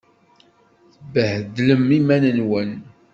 [0.99, 2.71] Tebbhedlem iman-nwen!